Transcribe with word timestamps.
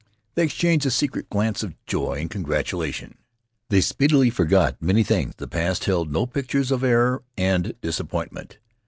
They 0.33 0.43
exchanged 0.43 0.83
a 0.87 0.89
secret 0.89 1.29
glance 1.29 1.61
of 1.61 1.75
joy 1.85 2.13
and 2.21 2.27
congratulation. 2.31 3.19
They 3.69 3.81
speedily 3.81 4.31
forgot 4.31 4.81
many 4.81 5.03
things. 5.03 5.35
The 5.37 5.47
past 5.47 5.83
held 5.85 6.11
no 6.11 6.25
pictures 6.25 6.71
of 6.71 6.83
error 6.83 7.21
and 7.37 7.75
disappointment. 7.81 8.57